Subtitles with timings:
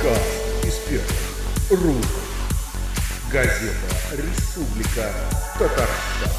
[0.00, 2.04] Подкаст из первых.
[3.30, 3.76] Газета
[4.12, 5.12] «Республика
[5.58, 6.32] Татарстан».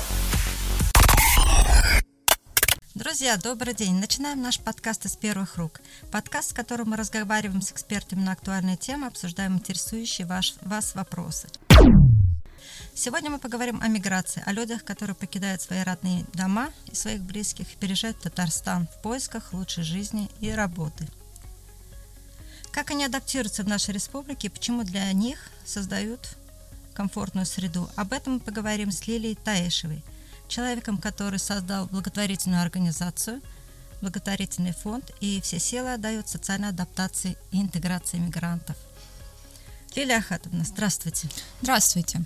[2.95, 3.99] Друзья, добрый день.
[3.99, 5.79] Начинаем наш подкаст из первых рук.
[6.11, 11.47] Подкаст, в котором мы разговариваем с экспертами на актуальные темы, обсуждаем интересующие ваш, вас вопросы.
[12.95, 17.71] Сегодня мы поговорим о миграции, о людях, которые покидают свои родные дома и своих близких
[17.71, 21.07] и переезжают в Татарстан в поисках лучшей жизни и работы.
[22.71, 26.35] Как они адаптируются в нашей республике и почему для них создают
[26.93, 27.89] комфортную среду.
[27.95, 30.03] Об этом мы поговорим с Лилией Таишевой,
[30.47, 33.41] человеком, который создал благотворительную организацию,
[34.01, 38.75] благотворительный фонд и все силы отдает социальной адаптации и интеграции мигрантов.
[39.95, 41.29] Лилия Ахатовна, здравствуйте.
[41.61, 42.21] Здравствуйте.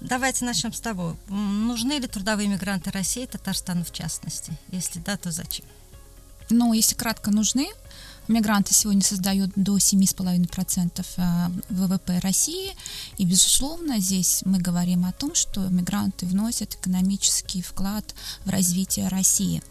[0.00, 4.52] Давайте начнем с того, нужны ли трудовые мигранты России, Татарстану в частности?
[4.68, 5.66] Если да, то зачем?
[6.50, 7.68] Ну, если кратко, нужны.
[8.26, 12.72] Мигранты сегодня создают до 7,5% э, ВВП России.
[13.18, 18.14] И, безусловно, здесь мы говорим о том, что мигранты вносят экономический вклад
[18.46, 19.62] в развитие России.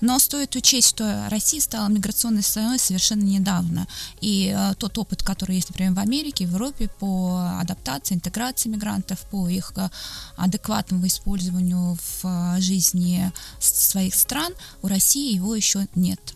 [0.00, 3.86] Но стоит учесть, что Россия стала миграционной страной совершенно недавно.
[4.22, 9.20] И э, тот опыт, который есть, например, в Америке, в Европе по адаптации, интеграции мигрантов,
[9.30, 9.90] по их э,
[10.36, 16.34] адекватному использованию в э, жизни своих стран, у России его еще нет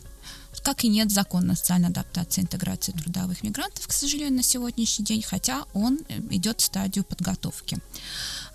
[0.63, 5.23] как и нет закона социальной адаптации и интеграции трудовых мигрантов, к сожалению, на сегодняшний день,
[5.23, 7.79] хотя он э, идет в стадию подготовки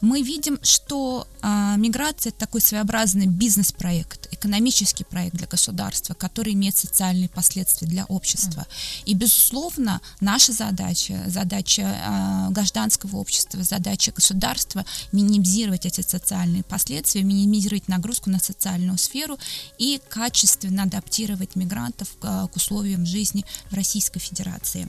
[0.02, 6.78] мы видим, что а, миграция это такой своеобразный бизнес-проект, экономический проект для государства, который имеет
[6.78, 8.66] социальные последствия для общества.
[9.06, 17.88] И, безусловно, наша задача, задача а, гражданского общества, задача государства минимизировать эти социальные последствия, минимизировать
[17.88, 19.38] нагрузку на социальную сферу
[19.78, 24.88] и качественно адаптировать мигрантов к, к условиям жизни в Российской Федерации.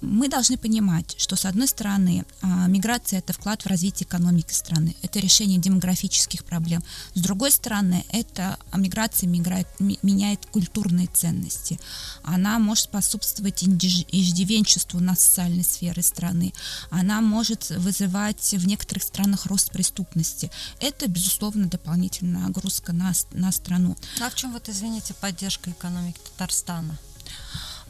[0.00, 4.52] А, мы должны понимать, что с одной стороны а, миграция это вклад в развитие экономики
[4.52, 6.82] страны, это решение демографических проблем.
[7.14, 11.78] С другой стороны, это миграция миграет, меняет культурные ценности.
[12.22, 16.52] Она может способствовать иждивенчеству на социальной сфере страны.
[16.90, 20.50] Она может вызывать в некоторых странах рост преступности.
[20.80, 23.96] Это, безусловно, дополнительная нагрузка на, на страну.
[24.20, 26.98] А в чем вот, извините, поддержка экономики Татарстана?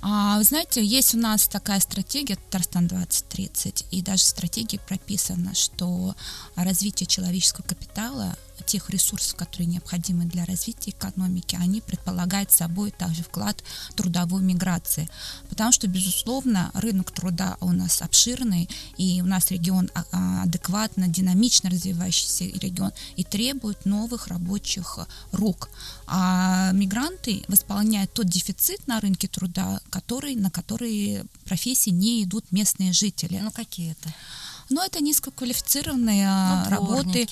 [0.02, 6.14] А, знаете, есть у нас такая стратегия Татарстан 2030, и даже в стратегии прописано, что
[6.54, 13.62] развитие человеческого капитала тех ресурсов, которые необходимы для развития экономики, они предполагают собой также вклад
[13.94, 15.08] трудовой миграции.
[15.48, 21.08] Потому что, безусловно, рынок труда у нас обширный, и у нас регион а, а, адекватно,
[21.08, 24.98] динамично развивающийся регион, и требует новых рабочих
[25.32, 25.68] рук.
[26.06, 32.92] А мигранты восполняют тот дефицит на рынке труда, который, на который профессии не идут местные
[32.92, 33.38] жители.
[33.42, 34.14] Ну, какие это?
[34.68, 37.28] Но это низкоквалифицированные а, работы.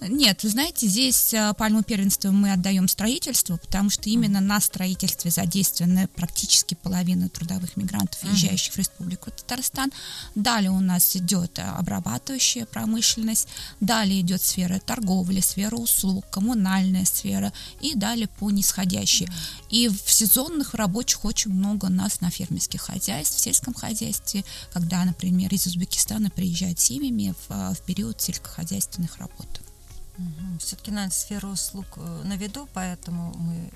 [0.00, 6.08] Нет, знаете, здесь а, пальму первенства мы отдаем строительству, потому что именно на строительстве задействованы
[6.08, 9.90] практически половина трудовых мигрантов, въезжающих в Республику Татарстан.
[10.34, 13.48] Далее у нас идет а, обрабатывающая промышленность,
[13.80, 19.28] далее идет сфера торговли, сфера услуг, коммунальная сфера и далее по нисходящей.
[19.70, 25.52] И в сезонных рабочих очень много нас на фермерских хозяйствах, в сельском хозяйстве, когда, например,
[25.52, 29.48] из Узбекистана приезжают семьями в, а, в период сельскохозяйственных работ.
[30.18, 30.58] Угу.
[30.60, 33.70] Все-таки на сферу услуг э, на виду, поэтому мы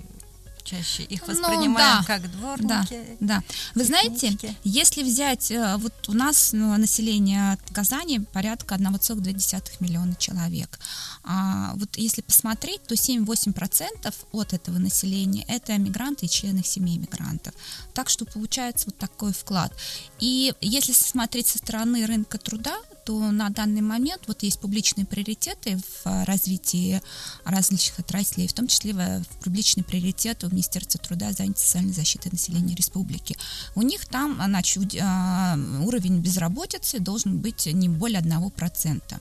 [0.63, 2.67] чаще их ну воспринимаем ну, да, как дворники.
[2.69, 2.85] Да,
[3.21, 3.43] да.
[3.75, 10.79] Вы знаете, если взять, э, вот у нас ну, население Казани порядка 1,2 миллиона человек.
[11.25, 17.55] А вот если посмотреть, то 7-8% от этого населения это мигранты и члены семей мигрантов.
[17.95, 19.73] Так что получается вот такой вклад.
[20.19, 22.77] И если смотреть со стороны рынка труда,
[23.11, 27.03] то на данный момент вот есть публичные приоритеты в а, развитии
[27.45, 32.77] различных отраслей, в том числе в публичные приоритеты у Министерства труда, занятости социальной защиты населения
[32.77, 33.37] республики.
[33.75, 39.21] У них там значит, а, уровень безработицы должен быть не более 1%.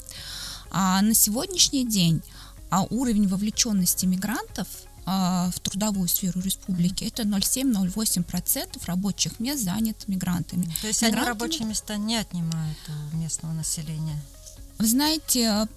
[0.70, 2.22] А на сегодняшний день
[2.70, 4.68] а уровень вовлеченности мигрантов
[5.06, 10.72] в трудовую сферу республики, это 0,7-0,8% рабочих мест занят мигрантами.
[10.82, 12.78] То есть они рабочие места не отнимают
[13.14, 14.22] у местного населения?
[14.78, 15.68] Вы знаете,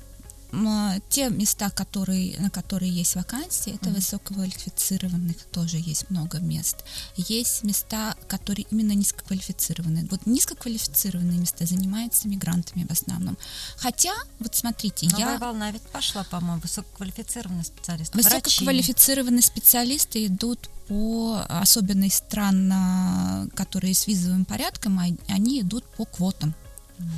[1.08, 3.94] те места, которые, на которые есть вакансии, это mm-hmm.
[3.94, 6.84] высококвалифицированных тоже есть много мест.
[7.16, 10.06] Есть места, которые именно низкоквалифицированные.
[10.10, 13.38] Вот низкоквалифицированные места занимаются мигрантами в основном.
[13.76, 15.38] Хотя, вот смотрите, Новая я...
[15.38, 18.18] волна ведь пошла, по-моему, высококвалифицированные специалисты.
[18.18, 19.48] Высококвалифицированные Врачи.
[19.48, 26.54] специалисты идут по особенной стран, которые с визовым порядком, а они идут по квотам.
[26.98, 27.08] Mm.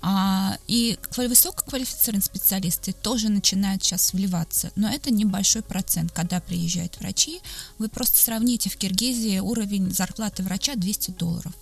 [0.00, 7.40] А, и высококвалифицированные специалисты тоже начинают сейчас вливаться, но это небольшой процент, когда приезжают врачи.
[7.78, 11.52] Вы просто сравните в Киргизии уровень зарплаты врача 200 долларов.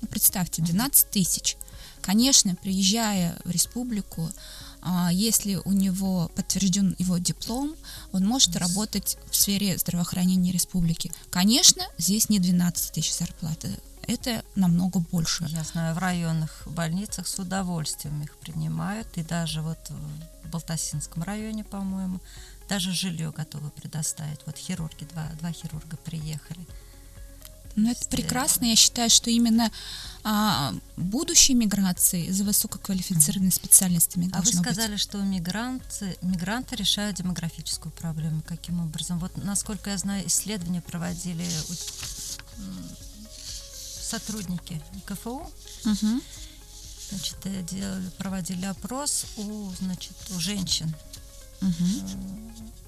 [0.00, 1.56] Ну, представьте, 12 тысяч.
[2.02, 4.30] Конечно, приезжая в республику,
[4.82, 7.74] а, если у него подтвержден его диплом,
[8.12, 11.10] он может работать в сфере здравоохранения республики.
[11.30, 13.70] Конечно, здесь не 12 тысяч зарплаты
[14.06, 15.44] это намного больше.
[15.48, 21.64] Я знаю, в районных больницах с удовольствием их принимают, и даже вот в Балтасинском районе,
[21.64, 22.20] по-моему,
[22.68, 24.40] даже жилье готовы предоставить.
[24.46, 26.66] Вот хирурги, два, два хирурга приехали.
[27.76, 28.66] Ну, это прекрасно.
[28.66, 29.70] Я считаю, что именно
[30.22, 35.00] а, будущей миграции за высококвалифицированными специалистами А вы сказали, быть.
[35.00, 38.42] что мигранты, мигранты решают демографическую проблему.
[38.46, 39.18] Каким образом?
[39.18, 41.44] Вот, насколько я знаю, исследования проводили
[44.18, 45.50] сотрудники КФУ.
[45.84, 46.20] Угу.
[47.10, 50.94] Значит, э, делали, проводили опрос у, значит, у женщин,
[51.60, 51.72] угу.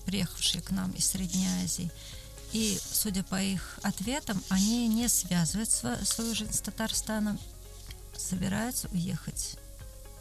[0.07, 1.91] приехавших к нам из Средней Азии.
[2.53, 7.39] И, судя по их ответам, они не связывают свою жизнь с Татарстаном,
[8.17, 9.57] собираются уехать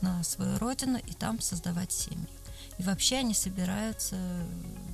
[0.01, 2.27] на свою родину и там создавать семью.
[2.77, 4.17] И вообще они собираются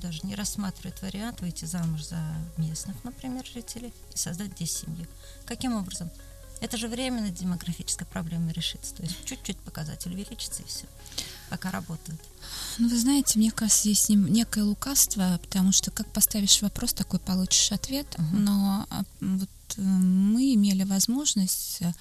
[0.00, 2.20] даже не рассматривать вариант выйти замуж за
[2.56, 5.06] местных, например, жителей и создать здесь семью.
[5.46, 6.10] Каким образом?
[6.60, 8.94] Это же временно демографическая проблема решится.
[8.94, 10.84] То есть чуть-чуть показатель увеличится и все,
[11.50, 12.20] пока работают.
[12.78, 17.72] Ну, вы знаете, мне кажется, здесь некое лукавство, потому что как поставишь вопрос, такой получишь
[17.72, 18.06] ответ.
[18.16, 18.36] Uh-huh.
[18.36, 21.92] Но а, вот э, мы имели возможность э,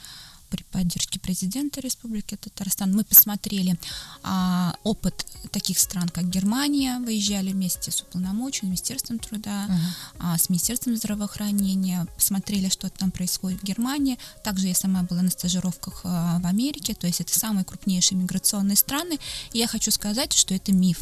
[0.51, 2.93] при поддержке президента Республики Татарстан.
[2.93, 3.79] Мы посмотрели
[4.21, 10.13] а, опыт таких стран, как Германия, выезжали вместе с уполномоченным Министерством труда, uh-huh.
[10.19, 14.19] а, с Министерством здравоохранения, посмотрели, что там происходит в Германии.
[14.43, 18.75] Также я сама была на стажировках а, в Америке, то есть это самые крупнейшие миграционные
[18.75, 19.17] страны.
[19.53, 20.99] И я хочу сказать, что это миф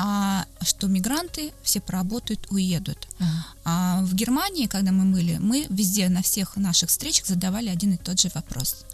[0.00, 3.08] а что мигранты все поработают, уедут.
[3.18, 3.26] Uh-huh.
[3.64, 7.96] А в Германии, когда мы были, мы везде на всех наших встречах задавали один и
[7.96, 8.84] тот же вопрос.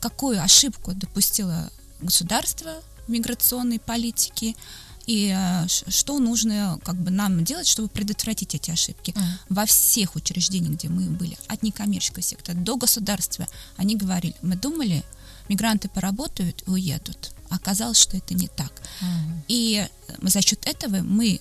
[0.00, 1.70] Какую ошибку допустило
[2.00, 4.54] государство в миграционной политике
[5.06, 9.10] и а, что нужно как бы нам делать, чтобы предотвратить эти ошибки.
[9.10, 9.22] Uh-huh.
[9.50, 13.46] Во всех учреждениях, где мы были, от некоммерческого сектора до государства,
[13.76, 15.04] они говорили, мы думали,
[15.50, 17.33] мигранты поработают и уедут.
[17.50, 18.72] Оказалось, что это не так.
[18.72, 19.44] Mm-hmm.
[19.48, 19.86] И
[20.22, 21.40] за счет этого мы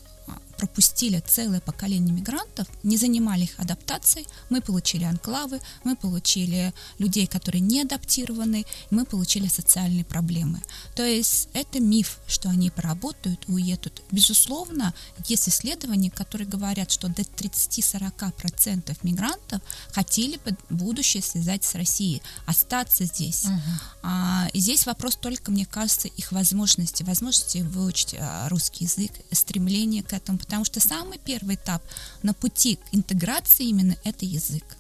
[0.64, 7.60] пропустили целое поколение мигрантов, не занимали их адаптацией, мы получили анклавы, мы получили людей, которые
[7.60, 10.62] не адаптированы, мы получили социальные проблемы.
[10.96, 14.02] То есть это миф, что они поработают и уедут.
[14.10, 14.94] Безусловно,
[15.28, 19.62] есть исследования, которые говорят, что до 30-40% мигрантов
[19.92, 23.46] хотели бы будущее связать с Россией, остаться здесь.
[23.46, 23.60] Uh-huh.
[24.04, 30.14] А, здесь вопрос только, мне кажется, их возможности, возможности выучить а, русский язык, стремление к
[30.14, 31.82] этому, потому что самый первый этап
[32.22, 34.78] на пути к интеграции именно это язык.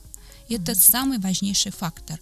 [0.48, 2.20] Это самый важнейший фактор.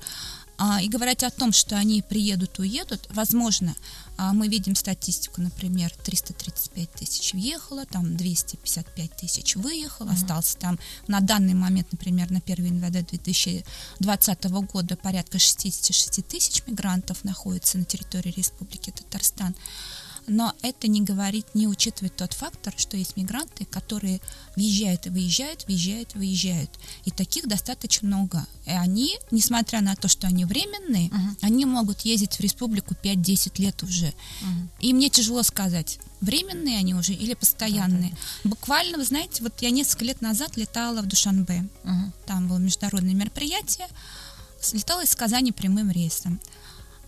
[0.58, 3.76] А, и говорить о том, что они приедут, уедут, возможно,
[4.16, 10.14] а, мы видим статистику, например, 335 тысяч въехало, там 255 тысяч выехало, mm-hmm.
[10.14, 17.26] остался там на данный момент, например, на 1 января 2020 года порядка 66 тысяч мигрантов
[17.26, 19.56] находится на территории Республики Татарстан
[20.28, 24.22] но это не говорит, не учитывает тот фактор, что есть мигранты, которые
[24.56, 26.70] въезжают и выезжают, въезжают и выезжают.
[27.06, 28.46] И таких достаточно много.
[28.66, 31.38] И они, несмотря на то, что они временные, uh-huh.
[31.42, 34.08] они могут ездить в республику 5-10 лет уже.
[34.08, 34.68] Uh-huh.
[34.80, 38.12] И мне тяжело сказать, временные они уже или постоянные.
[38.12, 38.50] Да-да-да.
[38.50, 41.68] Буквально, вы знаете, вот я несколько лет назад летала в Душанбе.
[41.84, 42.12] Uh-huh.
[42.26, 43.88] Там было международное мероприятие.
[44.74, 46.40] Летала из Казани прямым рейсом.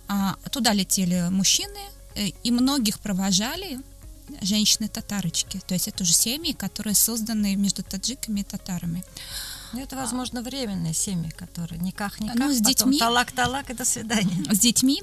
[0.08, 1.80] А, туда летели мужчины,
[2.16, 3.80] и многих провожали
[4.42, 5.62] женщины-татарочки.
[5.68, 9.04] То есть это уже семьи, которые созданы между таджиками и татарами.
[9.74, 14.46] Ну, это, возможно, временные семьи, которые никак-никак, ну, с детьми, талак-талак и до свидания.
[14.54, 15.02] С детьми.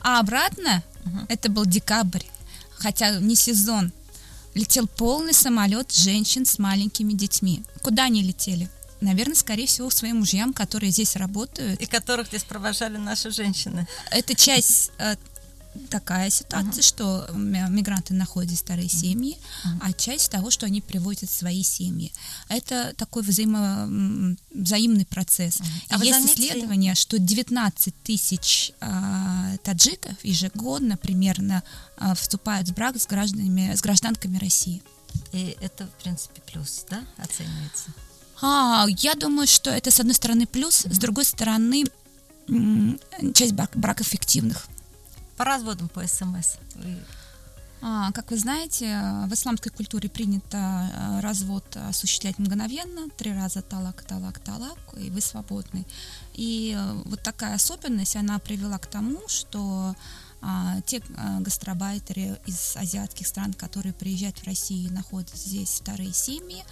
[0.00, 1.18] А обратно, угу.
[1.28, 2.24] это был декабрь,
[2.76, 3.92] хотя не сезон,
[4.54, 7.62] летел полный самолет женщин с маленькими детьми.
[7.82, 8.68] Куда они летели?
[9.00, 11.80] Наверное, скорее всего, к своим мужьям, которые здесь работают.
[11.80, 13.86] И которых здесь провожали наши женщины.
[14.10, 15.14] Это часть э,
[15.90, 16.86] такая ситуация, uh-huh.
[16.86, 19.00] что мигранты находят старые uh-huh.
[19.00, 19.78] семьи, uh-huh.
[19.82, 22.12] а часть того, что они приводят свои семьи.
[22.48, 25.60] Это такой взаимо, взаимный процесс.
[25.60, 25.66] Uh-huh.
[25.90, 26.48] А Есть заметили...
[26.48, 31.62] исследование, что 19 тысяч э, таджиков ежегодно примерно
[31.96, 34.82] э, вступают в брак с гражданами, с гражданками России.
[35.32, 37.90] И это, в принципе, плюс, да, оценивается?
[38.40, 40.94] А, я думаю, что это, с одной стороны, плюс, mm-hmm.
[40.94, 41.84] с другой стороны,
[43.34, 44.68] часть брак, браков фиктивных.
[45.38, 46.56] По разводам по СМС.
[47.80, 54.02] А, как вы знаете, в исламской культуре принято а, развод осуществлять мгновенно, три раза талак,
[54.02, 55.86] талак, талак, и вы свободны.
[56.34, 59.94] И э, вот такая особенность, она привела к тому, что
[60.40, 66.12] а, те а, гастробайтеры из азиатских стран, которые приезжают в Россию и находят здесь вторые
[66.12, 66.64] семьи,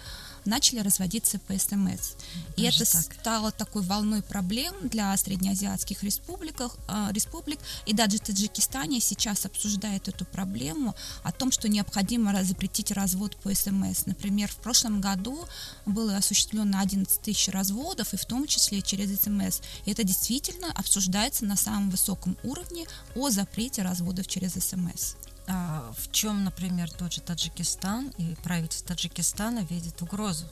[0.47, 2.13] начали разводиться по СМС.
[2.55, 3.13] И это так.
[3.13, 7.59] стало такой волной проблем для среднеазиатских республиках, э, республик.
[7.85, 14.05] И даже Таджикистане сейчас обсуждает эту проблему о том, что необходимо запретить развод по СМС.
[14.05, 15.45] Например, в прошлом году
[15.85, 19.61] было осуществлено 11 тысяч разводов, и в том числе через СМС.
[19.85, 22.85] И это действительно обсуждается на самом высоком уровне
[23.15, 25.15] о запрете разводов через СМС.
[25.47, 30.45] А в чем, например, тот же Таджикистан и правительство Таджикистана видит угрозу?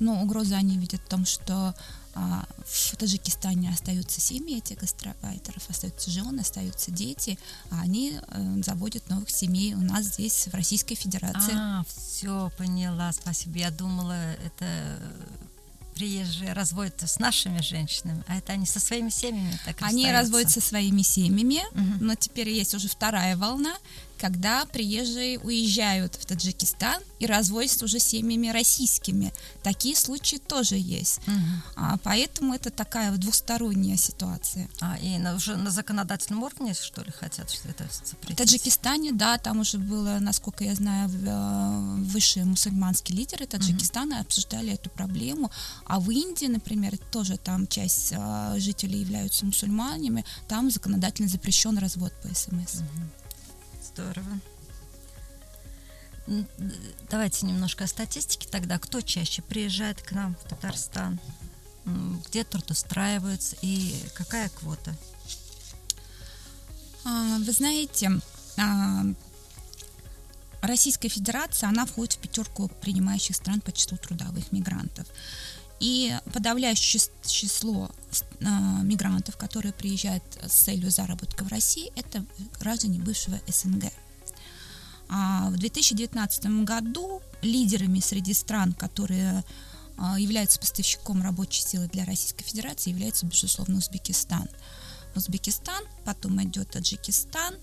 [0.00, 1.74] Ну, угрозу они видят в том, что
[2.14, 7.38] а, в Таджикистане остаются семьи этих гастробайтеров, остаются жены, остаются дети,
[7.70, 11.52] а они э, заводят новых семей у нас здесь, в Российской Федерации.
[11.54, 13.58] А, все, поняла, спасибо.
[13.58, 14.98] Я думала, это
[16.00, 20.68] приезжие разводятся с нашими женщинами, а это они со своими семьями так Они разводятся со
[20.68, 22.04] своими семьями, угу.
[22.04, 23.74] но теперь есть уже вторая волна,
[24.20, 29.32] когда приезжие уезжают в Таджикистан и разводятся уже семьями российскими.
[29.62, 31.20] Такие случаи тоже есть.
[31.26, 31.36] Угу.
[31.76, 34.68] А, поэтому это такая двусторонняя ситуация.
[34.80, 38.34] А, и на, уже на законодательном уровне, что ли, хотят, что это запретить?
[38.34, 44.22] В Таджикистане, да, там уже было, насколько я знаю, э, высшие мусульманские лидеры Таджикистана угу.
[44.22, 45.50] обсуждали эту проблему.
[45.86, 52.12] А в Индии, например, тоже там часть а, жителей являются мусульманами, там законодательно запрещен развод
[52.22, 52.80] по СМС.
[52.80, 53.19] Угу.
[53.94, 54.40] Здорово.
[57.10, 58.78] Давайте немножко о статистике тогда.
[58.78, 61.18] Кто чаще приезжает к нам в Татарстан?
[62.28, 64.94] Где трудоустраиваются и какая квота?
[67.04, 68.20] А, вы знаете,
[68.58, 69.02] а,
[70.60, 75.06] Российская Федерация, она входит в пятерку принимающих стран по числу трудовых мигрантов.
[75.80, 77.90] И подавляющее число
[78.40, 78.44] э,
[78.82, 82.24] мигрантов, которые приезжают с целью заработка в России, это
[82.60, 83.84] граждане бывшего СНГ.
[85.08, 89.42] А в 2019 году лидерами среди стран, которые
[89.96, 94.48] э, являются поставщиком рабочей силы для Российской Федерации, является, безусловно, Узбекистан.
[95.16, 97.58] Узбекистан, потом идет Таджикистан, а,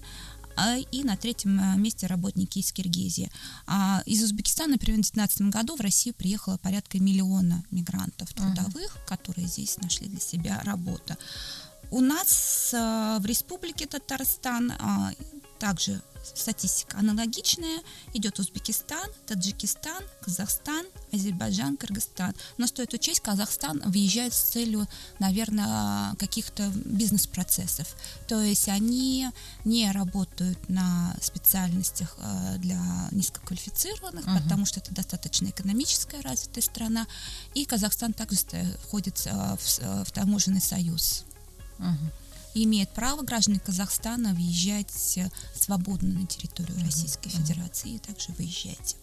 [0.91, 3.31] и на третьем а, месте работники из Киргизии.
[3.65, 9.07] А из Узбекистана, например, в 2019 году в Россию приехало порядка миллиона мигрантов трудовых, uh-huh.
[9.07, 11.15] которые здесь нашли для себя работу.
[11.89, 14.73] У нас в Республике Татарстан
[15.59, 16.01] также
[16.35, 17.81] статистика аналогичная.
[18.13, 22.33] Идет Узбекистан, Таджикистан, Казахстан, Азербайджан, Кыргызстан.
[22.57, 24.87] Но стоит учесть, Казахстан въезжает с целью,
[25.19, 27.87] наверное, каких-то бизнес-процессов.
[28.27, 29.29] То есть они
[29.65, 32.79] не работают на специальностях э, для
[33.11, 34.43] низкоквалифицированных, uh-huh.
[34.43, 37.07] потому что это достаточно экономическая развитая страна.
[37.53, 38.37] И Казахстан также
[38.83, 41.23] входит э, в, э, в таможенный союз.
[41.79, 42.11] Uh-huh
[42.63, 48.95] имеет право граждане Казахстана въезжать э, свободно на территорию Российской Федерации и также выезжать.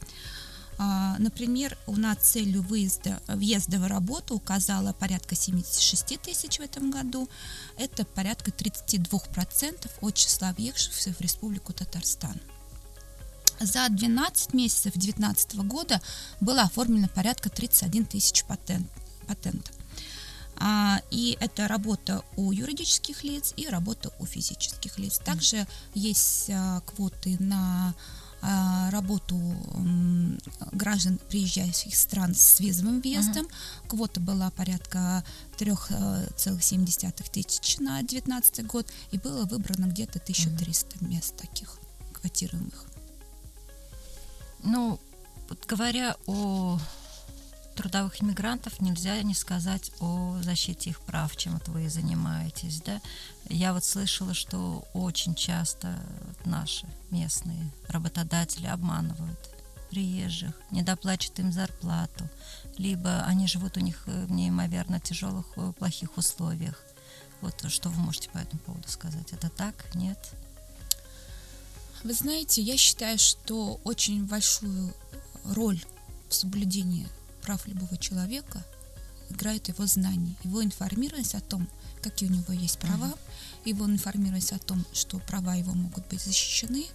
[0.78, 6.90] А, например, у нас целью выезда, въезда в работу указала порядка 76 тысяч в этом
[6.90, 7.28] году.
[7.78, 12.40] Это порядка 32% от числа въехавших в Республику Татарстан.
[13.60, 16.00] За 12 месяцев 2019 года
[16.40, 18.90] было оформлено порядка 31 тысяч патент,
[19.28, 19.74] патентов.
[20.56, 25.18] А, и это работа у юридических лиц и работа у физических лиц.
[25.18, 27.94] Также есть а, квоты на
[28.46, 29.40] а, работу
[30.72, 33.46] граждан приезжающих стран с визовым въездом.
[33.46, 33.88] Uh-huh.
[33.88, 35.24] Квота была порядка
[35.58, 41.08] 3,7 тысяч на 2019 год, и было выбрано где-то 1300 uh-huh.
[41.08, 41.78] мест таких
[42.12, 42.84] квотируемых.
[44.62, 45.00] Ну,
[45.48, 46.78] вот говоря о
[47.74, 53.00] трудовых иммигрантов нельзя не сказать о защите их прав, чем вот вы и занимаетесь, да.
[53.48, 55.98] Я вот слышала, что очень часто
[56.44, 59.38] наши местные работодатели обманывают
[59.90, 62.28] приезжих, не доплачивают им зарплату,
[62.78, 65.46] либо они живут у них в неимоверно тяжелых,
[65.78, 66.82] плохих условиях.
[67.40, 69.32] Вот что вы можете по этому поводу сказать?
[69.32, 69.74] Это так?
[69.94, 70.18] Нет?
[72.02, 74.94] Вы знаете, я считаю, что очень большую
[75.44, 75.80] роль
[76.28, 77.06] в соблюдении
[77.44, 78.64] прав любого человека
[79.30, 81.68] играет его знание, его информированность о том,
[82.02, 83.68] какие у него есть права, uh-huh.
[83.70, 86.86] его информированность о том, что права его могут быть защищены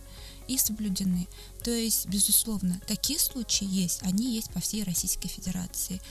[0.48, 1.28] и соблюдены.
[1.64, 6.02] То есть, безусловно, такие случаи есть, они есть по всей Российской Федерации.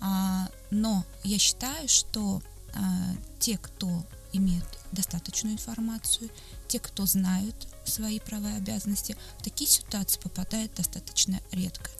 [0.00, 2.42] А, но я считаю, что
[2.74, 6.30] а, те, кто имеют достаточную информацию,
[6.66, 7.54] те, кто знают
[7.84, 11.90] свои права и обязанности, в такие ситуации попадают достаточно редко.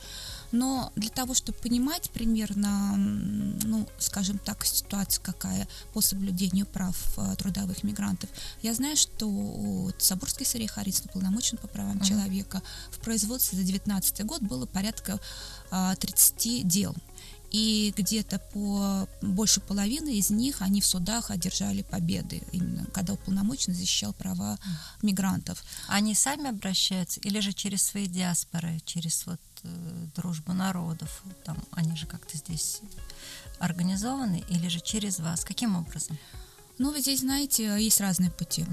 [0.51, 7.37] Но для того, чтобы понимать примерно, ну, скажем так, ситуацию какая по соблюдению прав э,
[7.37, 8.31] трудовых мигрантов,
[8.63, 12.07] я знаю, что Соборский Сарихарис, уполномочен по правам uh-huh.
[12.07, 15.21] человека, в производстве за 2019 год было порядка
[15.71, 16.95] 30 а, дел
[17.51, 23.77] и где-то по больше половины из них они в судах одержали победы, именно когда уполномоченный
[23.77, 24.59] защищал права
[25.03, 25.63] мигрантов.
[25.89, 31.97] Они сами обращаются или же через свои диаспоры, через вот э, дружбу народов, там они
[31.97, 32.81] же как-то здесь
[33.59, 35.45] организованы, или же через вас?
[35.45, 36.19] Каким образом?
[36.79, 38.65] Ну, вы здесь знаете, есть разные пути.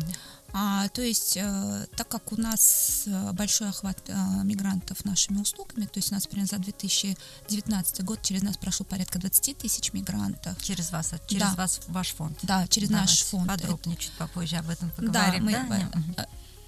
[0.58, 5.84] А, то есть, э, так как у нас э, большой охват э, мигрантов нашими услугами,
[5.84, 10.64] то есть у нас, например, за 2019 год через нас прошло порядка 20 тысяч мигрантов.
[10.64, 11.56] Через вас, через да.
[11.56, 12.38] вас ваш фонд?
[12.44, 13.48] Да, через Давайте наш фонд.
[13.50, 15.46] Подробнее, чуть попозже об этом поговорим.
[15.46, 16.26] Да, мы, да?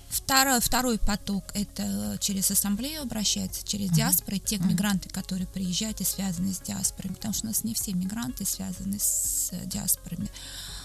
[0.10, 3.96] Второй, второй поток– это через ассамблею обращается, через uh-huh.
[3.96, 4.68] диаспоры, те uh-huh.
[4.68, 9.00] мигранты, которые приезжают и связаны с диаспорами, потому что у нас не все мигранты связаны
[9.00, 10.30] с диаспорами.
[10.30, 10.77] А,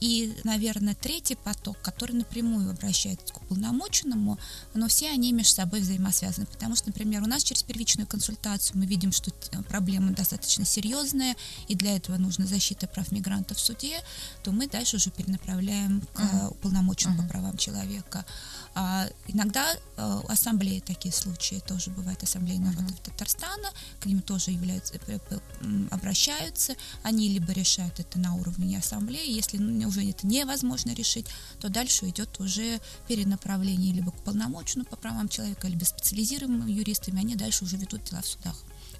[0.00, 4.38] и, наверное, третий поток, который напрямую обращается уполномоченному,
[4.74, 6.46] но все они между собой взаимосвязаны.
[6.46, 9.30] Потому что, например, у нас через первичную консультацию мы видим, что
[9.68, 11.36] проблема достаточно серьезная,
[11.68, 14.00] и для этого нужна защита прав мигрантов в суде,
[14.42, 16.50] то мы дальше уже перенаправляем к uh-huh.
[16.50, 17.26] уполномоченному uh-huh.
[17.26, 18.24] по правам человека.
[18.74, 23.10] А иногда а, ассамблеи такие случаи тоже бывают, ассамблеи народов uh-huh.
[23.10, 24.94] Татарстана, к ним тоже являются,
[25.90, 31.26] обращаются, они либо решают это на уровне ассамблеи, если ну, уже это невозможно решить,
[31.60, 37.34] то дальше идет уже перенаправление либо к полномоченному по правам человека, либо специализированными юристами, они
[37.34, 38.56] дальше уже ведут дела в судах.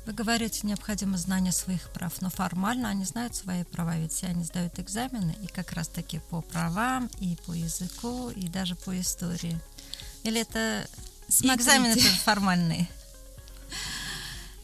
[0.07, 4.43] Вы говорите, необходимо знание своих прав, но формально они знают свои права, ведь все они
[4.43, 9.61] сдают экзамены, и как раз-таки по правам, и по языку, и даже по истории.
[10.23, 10.89] Или это
[11.29, 11.63] Смотрите.
[11.63, 12.89] экзамены формальные?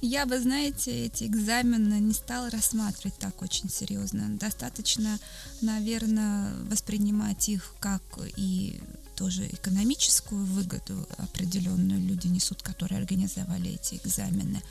[0.00, 4.36] Я бы, знаете, эти экзамены не стала рассматривать так очень серьезно.
[4.36, 5.18] Достаточно,
[5.62, 8.02] наверное, воспринимать их как
[8.36, 8.80] и
[9.14, 14.62] тоже экономическую выгоду определенную люди несут, которые организовали эти экзамены.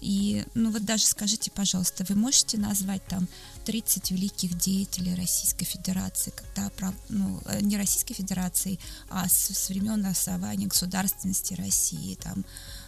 [0.00, 3.28] И, ну вот даже скажите, пожалуйста, вы можете назвать там
[3.66, 8.78] 30 великих деятелей Российской Федерации, когда, ну, э, не Российской Федерации,
[9.10, 12.44] а с, с времен основания государственности России, там,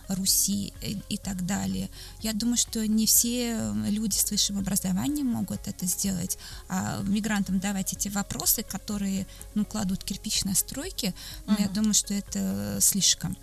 [0.08, 1.88] Руси и, и так далее.
[2.20, 6.38] Я думаю, что не все люди с высшим образованием могут это сделать,
[6.68, 11.14] а мигрантам давать эти вопросы, которые ну, кладут кирпич на стройки,
[11.46, 11.62] но uh-huh.
[11.62, 13.36] я думаю, что это слишком.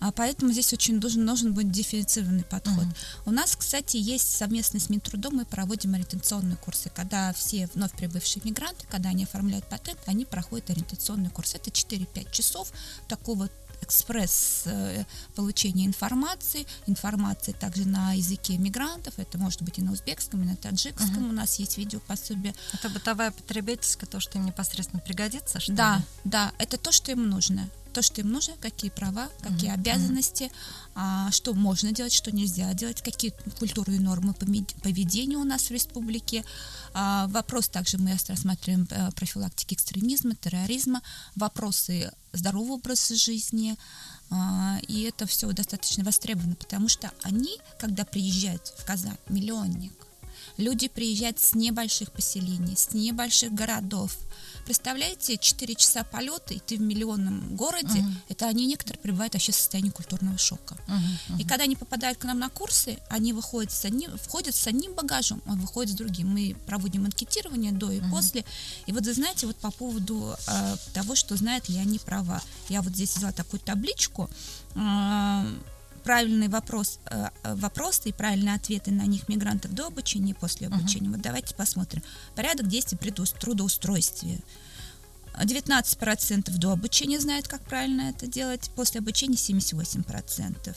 [0.00, 2.84] А поэтому здесь очень должен, должен быть дифференцированный подход.
[2.84, 3.22] Uh-huh.
[3.26, 8.42] У нас, кстати, есть совместный с Минтрудом, мы проводим ориентационные курсы, когда все вновь прибывшие
[8.44, 11.54] мигранты, когда они оформляют патент, они проходят ориентационный курс.
[11.54, 12.72] Это 4-5 часов
[13.08, 13.48] такого
[13.82, 20.42] экспресс э, получения информации, информации также на языке мигрантов, это может быть и на узбекском,
[20.42, 21.30] и на таджикском, uh-huh.
[21.30, 22.54] у нас есть видео пособие.
[22.72, 26.02] Это бытовая потребительская, то, что им непосредственно пригодится, что Да, ли?
[26.24, 29.74] да, это то, что им нужно то, что им нужно, какие права, какие mm-hmm.
[29.74, 30.52] обязанности,
[30.94, 36.44] а, что можно делать, что нельзя делать, какие культурные нормы поведения у нас в республике.
[36.94, 41.02] А, вопрос также мы рассматриваем а, профилактики экстремизма, терроризма,
[41.36, 43.76] вопросы здорового образа жизни,
[44.30, 49.92] а, и это все достаточно востребовано, потому что они, когда приезжают в Казань, миллионник,
[50.56, 54.16] люди приезжают с небольших поселений, с небольших городов,
[54.68, 58.12] представляете, 4 часа полета, и ты в миллионном городе, uh-huh.
[58.28, 60.76] это они некоторые пребывают вообще в состоянии культурного шока.
[60.86, 61.40] Uh-huh, uh-huh.
[61.40, 64.92] И когда они попадают к нам на курсы, они выходят с одним, входят с одним
[64.92, 66.28] багажом, а выходят с другим.
[66.28, 68.10] Мы проводим анкетирование до и uh-huh.
[68.10, 68.44] после.
[68.84, 72.42] И вот вы знаете, вот по поводу э, того, что знают ли они права.
[72.68, 74.28] Я вот здесь взяла такую табличку.
[74.74, 75.46] Э,
[76.08, 81.08] правильный вопрос, э, вопросы и правильные ответы на них мигрантов до обучения и после обучения.
[81.08, 81.16] Uh-huh.
[81.16, 82.02] Вот давайте посмотрим.
[82.34, 84.38] Порядок действий при трудоустройстве.
[85.38, 90.74] 19% до обучения знают, как правильно это делать, после обучения 78%.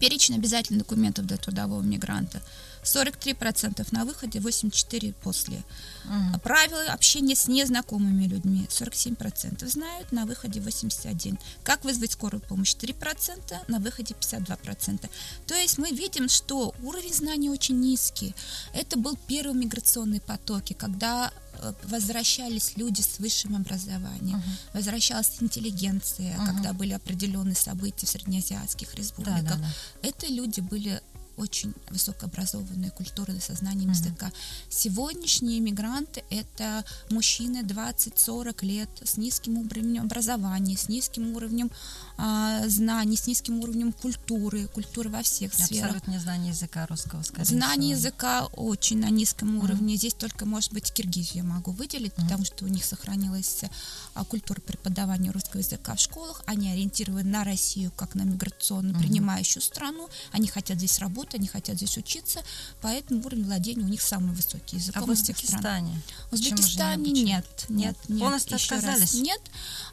[0.00, 2.42] Перечень обязательных документов для трудового мигранта
[2.84, 5.62] 43% на выходе, 84% после.
[6.04, 6.40] Угу.
[6.40, 11.38] Правила общения с незнакомыми людьми 47% знают, на выходе 81%.
[11.62, 15.08] Как вызвать скорую помощь 3%, на выходе 52%.
[15.46, 18.34] То есть мы видим, что уровень знаний очень низкий.
[18.72, 24.74] Это был первый миграционный потоки, когда э, возвращались люди с высшим образованием, uh-huh.
[24.74, 26.46] возвращалась интеллигенция, uh-huh.
[26.46, 29.42] когда были определенные события в среднеазиатских республиках.
[29.42, 29.58] Да, да,
[30.02, 30.08] да.
[30.08, 31.00] Это люди были
[31.36, 34.08] очень высокообразованные культуры со знанием mm-hmm.
[34.08, 34.32] языка.
[34.68, 41.70] Сегодняшние иммигранты это мужчины 20-40 лет с низким уровнем образования, с низким уровнем
[42.16, 45.96] а, знаний, с низким уровнем культуры, культуры во всех Абсолютно сферах.
[45.96, 48.08] Абсолютно знание языка русского, скорее Знание всего.
[48.08, 49.94] языка очень на низком уровне.
[49.94, 49.98] Mm-hmm.
[49.98, 52.22] Здесь только, может быть, Киргизию могу выделить, mm-hmm.
[52.22, 53.62] потому что у них сохранилась
[54.14, 56.42] а, культура преподавания русского языка в школах.
[56.46, 58.98] Они ориентированы на Россию как на миграционно mm-hmm.
[59.00, 60.08] принимающую страну.
[60.30, 62.42] Они хотят здесь работать, они хотят здесь учиться,
[62.82, 65.04] поэтому уровень владения у них самый высокий языком.
[65.04, 66.02] А в Узбекистане?
[66.30, 68.20] В Узбекистане не нет, нет, нет.
[68.20, 69.00] Полностью отказались?
[69.00, 69.40] Раз, нет.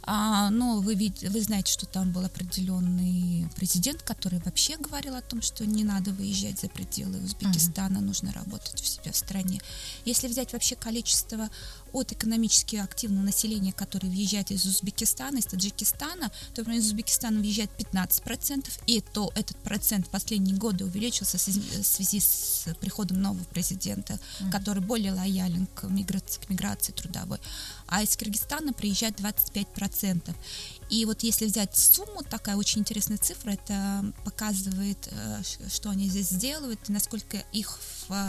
[0.03, 5.41] А, но вы, вы знаете, что там был определенный президент, который вообще говорил о том,
[5.41, 8.01] что не надо выезжать за пределы Узбекистана, uh-huh.
[8.01, 9.61] нужно работать у себя в стране.
[10.05, 11.49] Если взять вообще количество
[11.93, 17.69] от экономически активного населения, которое въезжает из Узбекистана, из Таджикистана, то, например, из Узбекистана въезжает
[17.77, 24.13] 15%, и то этот процент в последние годы увеличился в связи с приходом нового президента,
[24.13, 24.51] mm-hmm.
[24.51, 27.39] который более лоялен к миграции, к миграции трудовой.
[27.87, 30.33] А из Кыргызстана приезжает 25%.
[30.91, 36.29] И вот если взять сумму, такая очень интересная цифра, это показывает, э, что они здесь
[36.29, 37.79] делают, и насколько их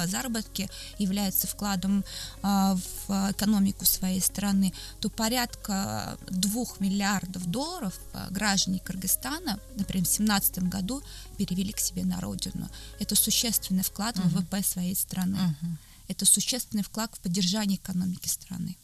[0.06, 2.04] заработки являются вкладом
[2.42, 2.76] э,
[3.08, 10.58] в экономику своей страны, то порядка 2 миллиардов долларов э, граждане Кыргызстана, например, в 2017
[10.68, 11.02] году
[11.36, 12.68] перевели к себе на родину.
[13.00, 15.36] Это существенный вклад в ВВП своей страны.
[15.36, 15.76] Uh-huh.
[16.06, 18.76] Это существенный вклад в поддержание экономики страны.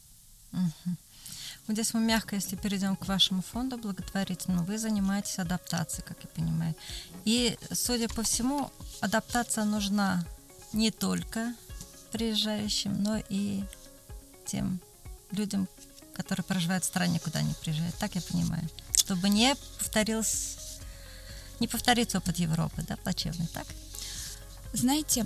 [0.51, 0.95] Uh-huh.
[1.69, 6.27] Вот здесь мы мягко, если перейдем к вашему фонду благотворительному, вы занимаетесь адаптацией, как я
[6.29, 6.73] понимаю.
[7.25, 10.25] И, судя по всему, адаптация нужна
[10.73, 11.53] не только
[12.11, 13.63] приезжающим, но и
[14.47, 14.79] тем
[15.29, 15.67] людям,
[16.15, 17.93] которые проживают в стране, куда они приезжают.
[17.99, 18.67] Так я понимаю.
[18.95, 20.57] Чтобы не повторился,
[21.59, 23.67] не повторится опыт Европы, да, плачевный, так?
[24.71, 25.25] Знаете,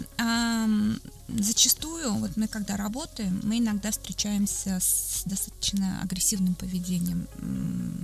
[1.27, 7.27] зачастую, вот мы когда работаем, мы иногда встречаемся с достаточно агрессивным поведением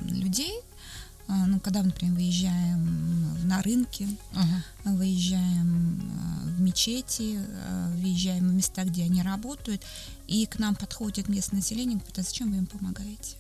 [0.09, 0.53] людей,
[1.29, 4.95] а, ну, когда, например, выезжаем на рынки, uh-huh.
[4.97, 9.83] выезжаем а, в мечети, а, выезжаем в места, где они работают,
[10.25, 13.35] и к нам подходит местное население и говорит, а зачем вы им помогаете?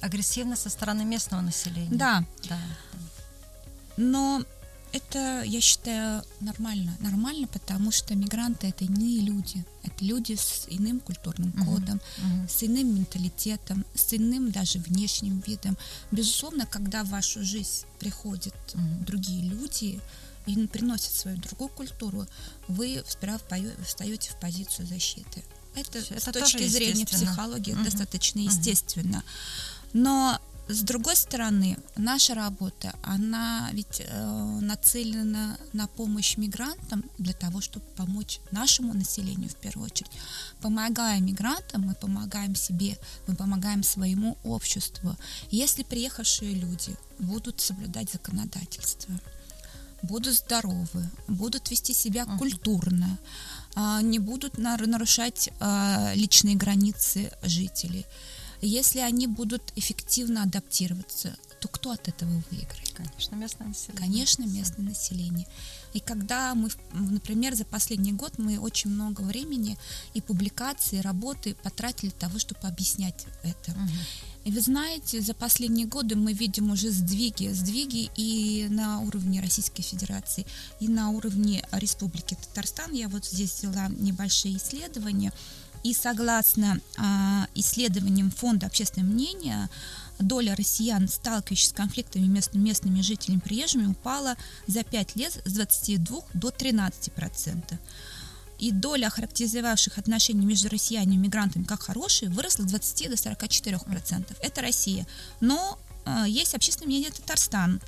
[0.00, 1.90] Агрессивно со стороны местного населения.
[1.90, 2.24] Да.
[2.48, 2.58] да.
[3.98, 4.42] Но
[4.92, 6.96] это, я считаю, нормально.
[7.00, 9.64] Нормально, потому что мигранты это иные люди.
[9.82, 12.44] Это люди с иным культурным кодом, uh-huh.
[12.44, 12.48] Uh-huh.
[12.48, 15.78] с иным менталитетом, с иным даже внешним видом.
[16.10, 19.04] Безусловно, когда в вашу жизнь приходят uh-huh.
[19.04, 20.00] другие люди
[20.46, 22.26] и приносят свою другую культуру,
[22.68, 23.38] вы сперва
[23.84, 25.42] встаете в позицию защиты.
[25.74, 27.84] Это, это с точки зрения психологии uh-huh.
[27.84, 28.44] достаточно uh-huh.
[28.44, 29.22] естественно.
[29.92, 30.40] Но
[30.72, 37.84] с другой стороны, наша работа, она ведь э, нацелена на помощь мигрантам для того, чтобы
[37.96, 40.12] помочь нашему населению в первую очередь.
[40.60, 45.16] Помогая мигрантам, мы помогаем себе, мы помогаем своему обществу.
[45.50, 49.14] Если приехавшие люди будут соблюдать законодательство,
[50.02, 53.18] будут здоровы, будут вести себя культурно,
[53.74, 58.06] э, не будут нарушать э, личные границы жителей,
[58.66, 62.92] если они будут эффективно адаптироваться, то кто от этого выиграет?
[62.94, 64.00] Конечно, местное население.
[64.00, 65.46] Конечно, местное население.
[65.92, 69.76] И когда мы, например, за последний год мы очень много времени
[70.14, 73.72] и публикаций, и работы потратили того, чтобы объяснять это.
[73.72, 73.90] Угу.
[74.44, 79.82] И вы знаете, за последние годы мы видим уже сдвиги, сдвиги и на уровне Российской
[79.82, 80.46] Федерации,
[80.80, 82.92] и на уровне Республики Татарстан.
[82.92, 85.32] Я вот здесь взяла небольшие исследования.
[85.82, 89.70] И согласно а, исследованиям Фонда общественного мнения,
[90.18, 96.20] доля россиян, сталкивающихся с конфликтами между местными жителями приезжими, упала за 5 лет с 22
[96.34, 97.78] до 13 процентов.
[98.58, 103.78] И доля характеризовавших отношения между россиянами и мигрантами как хорошие выросла с 20 до 44
[103.78, 104.36] процентов.
[104.42, 105.06] Это Россия.
[105.40, 105.78] Но
[106.26, 107.80] есть общественное мнение Татарстан.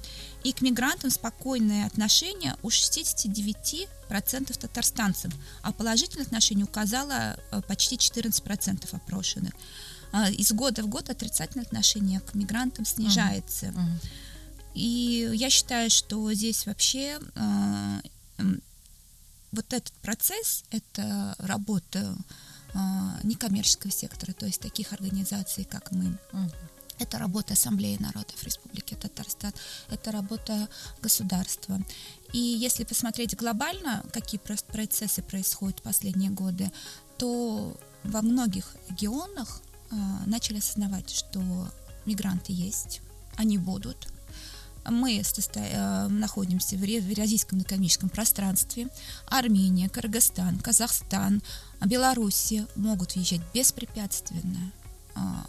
[0.45, 8.89] И к мигрантам спокойное отношение у 69% татарстанцев, а положительное отношение указало э, почти 14%
[8.93, 9.53] опрошенных.
[10.11, 13.67] А, из года в год отрицательное отношение к мигрантам снижается.
[13.67, 13.77] Uh-huh.
[13.77, 14.09] Uh-huh.
[14.75, 18.01] И я считаю, что здесь вообще э,
[19.53, 22.17] вот этот процесс, это работа
[22.75, 26.19] а, некоммерческого сектора, то есть таких организаций, как мы.
[26.99, 29.53] Это работа Ассамблеи народов Республики Татарстан,
[29.91, 30.69] это работа
[31.01, 31.81] государства.
[32.33, 36.71] И если посмотреть глобально, какие процессы происходят в последние годы,
[37.19, 39.95] то во многих регионах э,
[40.27, 41.43] начали осознавать, что
[42.05, 43.01] мигранты есть,
[43.37, 44.09] они будут.
[44.85, 48.89] Мы э, находимся в Евразийском экономическом пространстве.
[49.27, 51.43] Армения, Кыргызстан, Казахстан,
[51.85, 54.73] Белоруссия могут въезжать беспрепятственно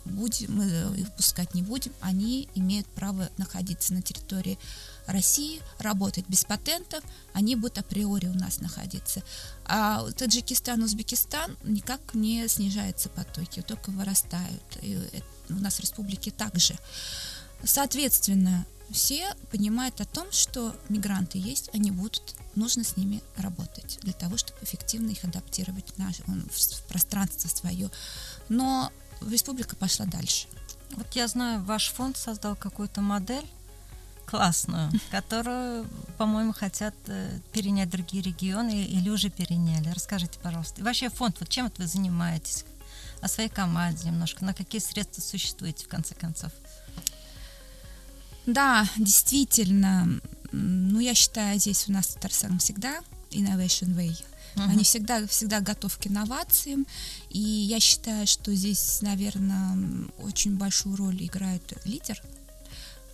[0.05, 4.57] будем, мы их пускать не будем, они имеют право находиться на территории
[5.05, 9.21] России, работать без патентов, они будут априори у нас находиться.
[9.65, 14.63] А Таджикистан, Узбекистан никак не снижаются потоки, только вырастают.
[14.81, 14.99] И
[15.49, 16.77] у нас в республике также.
[17.63, 24.13] Соответственно, все понимают о том, что мигранты есть, они будут, нужно с ними работать для
[24.13, 27.89] того, чтобы эффективно их адаптировать в, наш, в пространство свое.
[28.49, 28.91] Но
[29.29, 30.47] республика пошла дальше.
[30.91, 33.45] Вот я знаю, ваш фонд создал какую-то модель
[34.25, 39.89] классную, которую, по-моему, хотят э, перенять другие регионы или уже переняли.
[39.89, 40.81] Расскажите, пожалуйста.
[40.81, 42.65] И вообще фонд, вот чем вот вы занимаетесь?
[43.21, 46.51] О своей команде немножко, на какие средства существуете в конце концов?
[48.45, 50.19] Да, действительно.
[50.51, 52.99] Ну, я считаю, здесь у нас в Татарстане всегда
[53.31, 54.23] Innovation Way
[54.55, 54.69] Uh-huh.
[54.69, 56.85] Они всегда, всегда готовы к инновациям.
[57.29, 62.21] И я считаю, что здесь, наверное, очень большую роль играет лидер,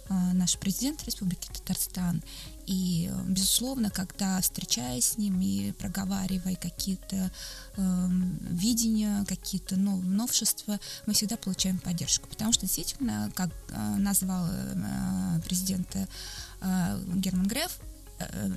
[0.09, 2.21] э, наш президент Республики Татарстан.
[2.65, 7.31] И, безусловно, когда встречаясь с ним и проговаривая какие-то
[7.77, 8.07] э,
[8.49, 12.27] видения, какие-то нов- новшества, мы всегда получаем поддержку.
[12.27, 16.07] Потому что действительно, как э, назвал э, президента
[16.61, 17.79] э, Герман Греф,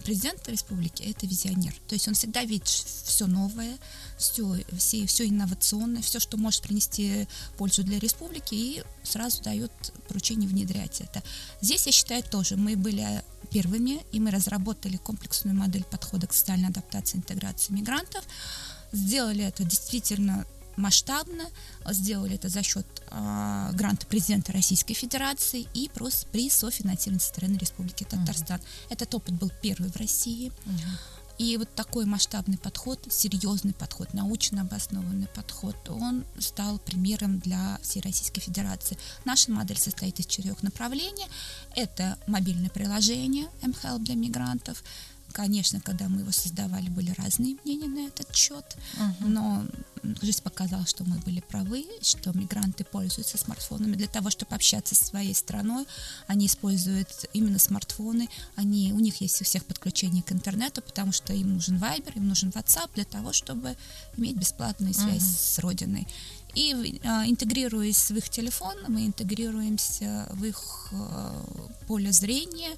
[0.05, 1.75] президент республики это визионер.
[1.88, 3.79] То есть он всегда видит все новое,
[4.18, 9.72] все, все, все инновационное, все, что может принести пользу для республики, и сразу дает
[10.09, 11.22] поручение внедрять это.
[11.61, 16.68] Здесь, я считаю, тоже мы были первыми, и мы разработали комплексную модель подхода к социальной
[16.68, 18.25] адаптации и интеграции мигрантов.
[18.92, 20.46] Сделали это действительно
[20.77, 21.45] масштабно,
[21.91, 27.57] сделали это за счет э, гранта президента Российской Федерации и просто при софинансировании со стороны
[27.57, 28.59] Республики Татарстан.
[28.59, 28.87] Uh-huh.
[28.91, 30.53] Этот опыт был первый в России.
[30.67, 30.99] Uh-huh.
[31.39, 38.01] И вот такой масштабный подход, серьезный подход, научно обоснованный подход, он стал примером для всей
[38.01, 38.99] Российской Федерации.
[39.25, 41.27] Наша модель состоит из четырех направлений.
[41.75, 44.85] Это мобильное приложение mHealth для мигрантов,
[45.33, 49.27] Конечно, когда мы его создавали, были разные мнения на этот счет, uh-huh.
[49.27, 49.64] но
[50.21, 55.05] жизнь показала, что мы были правы, что мигранты пользуются смартфонами для того, чтобы общаться со
[55.05, 55.87] своей страной.
[56.27, 61.33] Они используют именно смартфоны, они, у них есть у всех подключение к интернету, потому что
[61.33, 63.77] им нужен Viber, им нужен WhatsApp для того, чтобы
[64.16, 65.55] иметь бесплатную связь uh-huh.
[65.55, 66.07] с родиной.
[66.55, 71.45] И э, интегрируясь в их телефон, мы интегрируемся в их э,
[71.87, 72.77] поле зрения,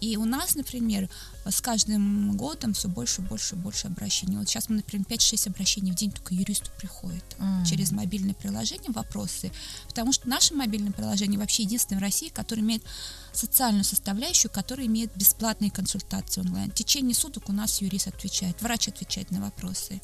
[0.00, 1.08] и у нас, например,
[1.44, 4.36] с каждым годом все больше, больше, больше обращений.
[4.36, 7.64] Вот сейчас мы, например, 5-6 обращений в день только юристу приходит mm.
[7.66, 9.52] через мобильное приложение вопросы,
[9.88, 12.82] потому что наше мобильное приложение вообще единственное в России, которое имеет
[13.32, 16.70] социальную составляющую, которая имеет бесплатные консультации онлайн.
[16.70, 20.00] В течение суток у нас юрист отвечает, врач отвечает на вопросы.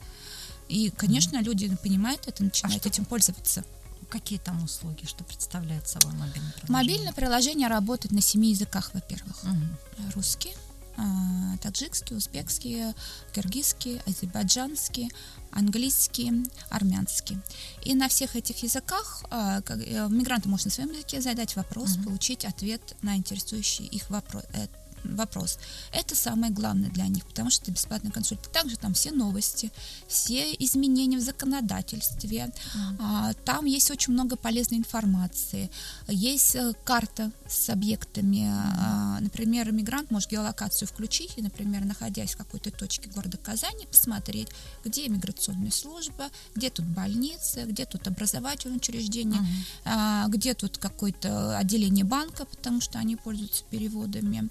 [0.68, 1.42] И, конечно, mm.
[1.42, 3.64] люди понимают это, начинают а этим пользоваться.
[4.12, 6.68] Какие там услуги, что представляет собой мобильное приложение?
[6.68, 9.42] Мобильное приложение работает на семи языках, во-первых.
[9.42, 10.10] Угу.
[10.14, 10.52] Русский,
[10.98, 12.92] а, таджикский, узбекский,
[13.32, 15.10] киргизский, азербайджанский,
[15.50, 17.38] английский, армянский.
[17.84, 22.10] И на всех этих языках а, э, мигранты могут на своем языке задать вопрос, угу.
[22.10, 24.66] получить ответ на интересующий их вопрос, э,
[25.04, 25.58] вопрос.
[25.92, 28.40] Это самое главное для них, потому что это бесплатный консульт.
[28.52, 29.70] Также там все новости,
[30.08, 32.50] все изменения в законодательстве.
[32.74, 33.36] Mm.
[33.44, 35.70] Там есть очень много полезной информации.
[36.08, 38.46] Есть э, карта с объектами.
[38.46, 39.20] Mm.
[39.20, 44.48] Например, мигрант может геолокацию включить и, например, находясь в какой-то точке города Казани, посмотреть,
[44.84, 49.40] где миграционная служба, где тут больница, где тут образовательное учреждение,
[49.84, 50.28] mm.
[50.28, 54.48] где тут какое-то отделение банка, потому что они пользуются переводами.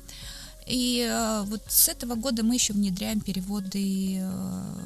[0.68, 4.82] И э, вот с этого года мы еще внедряем переводы э,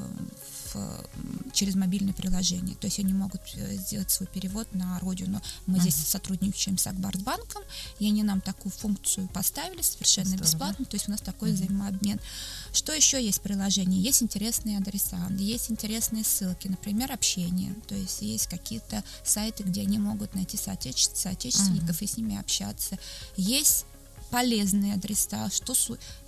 [0.72, 1.06] в,
[1.52, 2.76] через мобильное приложение.
[2.76, 5.40] То есть они могут э, сделать свой перевод на родину.
[5.66, 5.82] Мы uh-huh.
[5.82, 7.62] здесь сотрудничаем с Акбарсбанком,
[7.98, 10.44] и они нам такую функцию поставили совершенно Здорово.
[10.44, 10.84] бесплатно.
[10.84, 11.54] То есть у нас такой uh-huh.
[11.54, 12.20] взаимообмен.
[12.72, 14.00] Что еще есть в приложении?
[14.00, 17.74] Есть интересные адреса, есть интересные ссылки, например, общение.
[17.86, 22.04] То есть есть какие-то сайты, где они могут найти соотече- соотечественников uh-huh.
[22.04, 22.98] и с ними общаться.
[23.36, 23.86] Есть
[24.30, 25.74] полезные адреса, что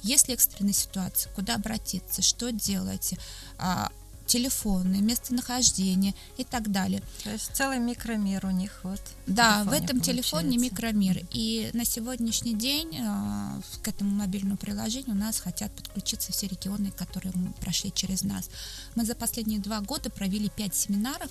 [0.03, 3.15] если экстренная ситуация, куда обратиться, что делать,
[3.59, 3.91] а,
[4.29, 7.03] телефоны, местонахождение и так далее.
[7.25, 9.01] То есть целый микромир у них вот.
[9.27, 11.27] Да, в этом телефоне микромир.
[11.33, 16.93] И на сегодняшний день э, к этому мобильному приложению у нас хотят подключиться все регионы,
[16.93, 18.51] которые прошли через нас.
[18.95, 21.31] Мы за последние два года провели пять семинаров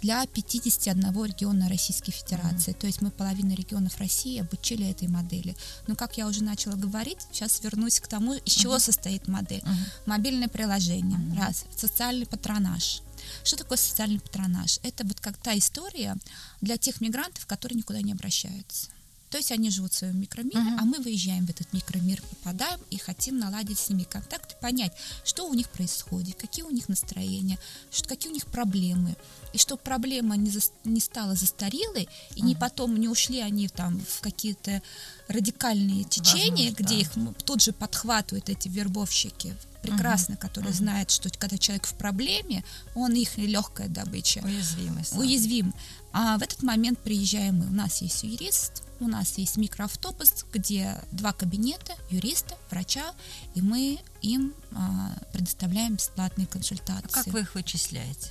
[0.00, 2.72] для 51 региона Российской Федерации.
[2.72, 2.80] Mm-hmm.
[2.80, 5.56] То есть мы половину регионов России обучили этой модели.
[5.86, 8.80] Но, как я уже начала говорить, сейчас вернусь к тому, из чего mm-hmm.
[8.80, 9.60] состоит модель.
[9.60, 10.06] Mm-hmm.
[10.06, 11.38] Мобильное приложение, mm-hmm.
[11.38, 11.64] раз.
[11.76, 13.02] Социальный патронаж.
[13.44, 14.78] Что такое социальный патронаж?
[14.82, 16.16] Это вот как та история
[16.60, 18.88] для тех мигрантов, которые никуда не обращаются.
[19.30, 20.78] То есть они живут в своем микромире, uh-huh.
[20.80, 25.46] а мы выезжаем в этот микромир, попадаем и хотим наладить с ними контакт, понять, что
[25.46, 27.58] у них происходит, какие у них настроения,
[27.90, 29.16] что, какие у них проблемы.
[29.52, 32.44] И чтобы проблема не, за, не стала застарелой, и uh-huh.
[32.44, 34.80] не потом не ушли они там в какие-то
[35.28, 37.00] радикальные течения, Возможно, где да.
[37.00, 40.38] их тут же подхватывают эти вербовщики, прекрасно, uh-huh.
[40.38, 40.76] которые uh-huh.
[40.76, 42.64] знают, что когда человек в проблеме,
[42.94, 44.40] он их легкая добыча.
[44.44, 45.16] Уязвимость.
[45.16, 45.74] Уязвим.
[46.12, 47.66] А в этот момент приезжаем мы.
[47.66, 53.14] У нас есть юрист, у нас есть микроавтобус, где два кабинета, юриста, врача,
[53.54, 57.06] и мы им а, предоставляем бесплатные консультации.
[57.06, 58.30] А как вы их вычисляете?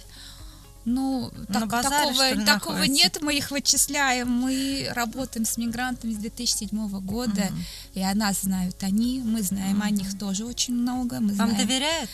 [0.89, 4.31] Ну, так, базаре, такого, такого нет, мы их вычисляем.
[4.31, 7.53] Мы работаем с мигрантами с 2007 года, mm
[7.93, 11.19] и о нас знают они, мы знаем mm о них тоже очень много.
[11.19, 11.57] Мы Вам знаем...
[11.57, 12.09] доверяют?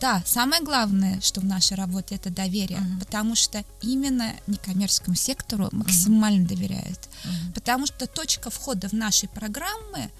[0.00, 3.00] Да, самое главное, что в нашей работе, это доверие, uh-huh.
[3.00, 6.48] потому что именно некоммерческому сектору максимально uh-huh.
[6.48, 7.54] доверяют, uh-huh.
[7.54, 10.10] потому что точка входа в наши программы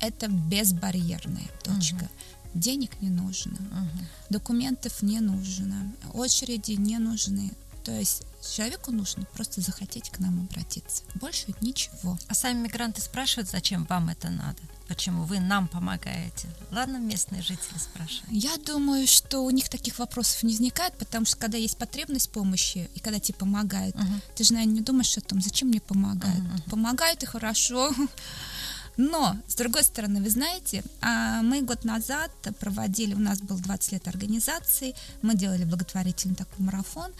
[0.00, 2.04] это безбарьерная точка.
[2.04, 2.27] Uh-huh.
[2.54, 4.04] Денег не нужно, uh-huh.
[4.30, 7.52] документов не нужно, очереди не нужны.
[7.84, 8.22] То есть
[8.54, 11.04] человеку нужно просто захотеть к нам обратиться.
[11.14, 12.18] Больше ничего.
[12.28, 14.58] А сами мигранты спрашивают, зачем вам это надо?
[14.88, 16.48] Почему вы нам помогаете?
[16.70, 18.30] Ладно, местные жители спрашивают.
[18.30, 22.90] Я думаю, что у них таких вопросов не возникает, потому что когда есть потребность помощи,
[22.94, 24.20] и когда тебе помогают, uh-huh.
[24.34, 26.38] ты же, наверное, не думаешь о том, зачем мне помогают.
[26.38, 26.70] Uh-huh.
[26.70, 27.90] Помогают и хорошо.
[28.98, 33.92] Но, с другой стороны, вы знаете, а, мы год назад проводили, у нас был 20
[33.92, 37.12] лет организации, мы делали благотворительный такой марафон,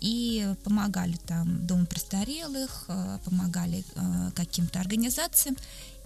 [0.00, 5.56] и помогали там Дому престарелых, э, помогали э, каким-то организациям.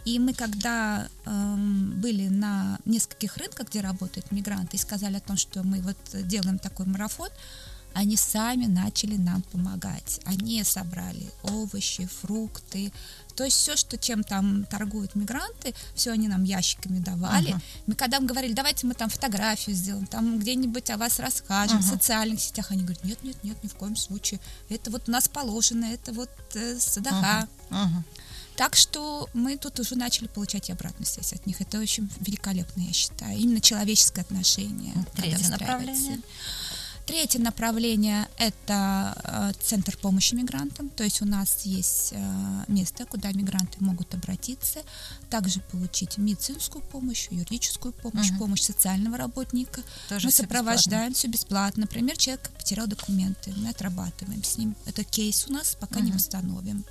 [0.04, 5.38] И мы, когда эм, были на нескольких рынках, где работают мигранты, и сказали о том,
[5.38, 7.30] что мы вот делаем такой марафон,
[7.94, 10.20] они сами начали нам помогать.
[10.24, 12.92] Они собрали овощи, фрукты,
[13.36, 17.54] то есть все, что чем там торгуют мигранты, все они нам ящиками давали.
[17.54, 17.62] Uh-huh.
[17.86, 21.82] Мы когда мы говорили, давайте мы там фотографию сделаем, там где-нибудь о вас расскажем uh-huh.
[21.82, 24.40] в социальных сетях, они говорят, нет, нет, нет, ни в коем случае.
[24.68, 27.48] Это вот у нас положено, это вот э, садаха.
[27.70, 27.86] Uh-huh.
[27.86, 28.02] Uh-huh.
[28.56, 31.60] Так что мы тут уже начали получать обратную связь от них.
[31.60, 33.36] Это очень великолепно, я считаю.
[33.36, 34.94] Именно человеческое отношение.
[35.16, 36.20] Третье направление.
[37.06, 43.30] Третье направление– это э, центр помощи мигрантам, то есть у нас есть э, место, куда
[43.30, 44.80] мигранты могут обратиться,
[45.28, 48.38] также получить медицинскую помощь, юридическую помощь, угу.
[48.38, 49.82] помощь социального работника.
[50.08, 51.14] Тоже мы все сопровождаем бесплатно.
[51.14, 51.80] все бесплатно.
[51.82, 54.74] Например, человек потерял документы, мы отрабатываем с ним.
[54.86, 56.06] Это кейс у нас, пока угу.
[56.06, 56.84] не восстановим.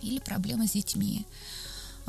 [0.00, 1.26] Или проблемы с детьми.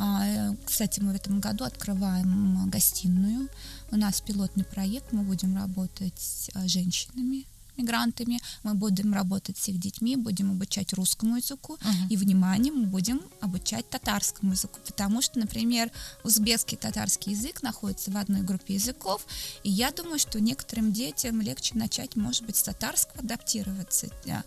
[0.01, 3.49] А, кстати, мы в этом году открываем гостиную.
[3.91, 7.45] У нас пилотный проект, мы будем работать с а, женщинами,
[7.79, 12.09] мигрантами, мы будем работать с их детьми, будем обучать русскому языку, uh-huh.
[12.09, 15.91] и, внимание, мы будем обучать татарскому языку, потому что, например,
[16.23, 19.25] узбекский и татарский язык находятся в одной группе языков,
[19.63, 24.43] и я думаю, что некоторым детям легче начать, может быть, с татарского адаптироваться, а,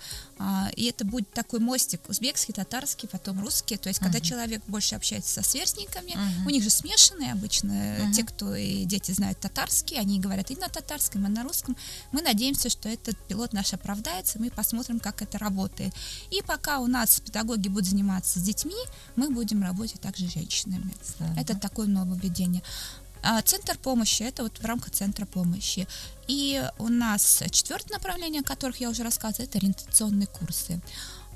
[0.75, 4.05] и это будет такой мостик, узбекский, татарский, потом русский, то есть, uh-huh.
[4.05, 6.47] когда человек больше общается со сверстниками, uh-huh.
[6.47, 8.13] у них же смешанные обычно, uh-huh.
[8.13, 11.77] те, кто и дети знают татарский, они говорят и на татарском, и на русском,
[12.13, 15.95] мы надеемся, что этот пилот наш оправдается, мы посмотрим, как это работает.
[16.31, 18.75] И пока у нас педагоги будут заниматься с детьми,
[19.17, 20.93] мы будем работать также с женщинами.
[21.17, 21.39] Слава.
[21.39, 22.63] Это такое нововведение.
[23.23, 25.87] А центр помощи это вот в рамках центра помощи.
[26.27, 30.81] И у нас четвертое направление, о которых я уже рассказывала, это ориентационные курсы.